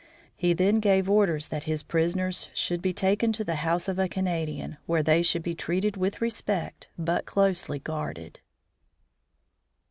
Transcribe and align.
He 0.35 0.53
then 0.53 0.79
gave 0.79 1.07
orders 1.07 1.49
that 1.49 1.65
his 1.65 1.83
prisoners 1.83 2.49
should 2.55 2.81
be 2.81 2.91
taken 2.91 3.31
to 3.33 3.43
the 3.43 3.57
house 3.61 3.87
of 3.87 3.99
a 3.99 4.07
Canadian, 4.09 4.77
where 4.87 5.03
they 5.03 5.21
should 5.21 5.43
be 5.43 5.53
treated 5.53 5.95
with 5.95 6.21
respect, 6.21 6.89
but 6.97 7.27
closely 7.27 7.77
guarded. 7.77 8.39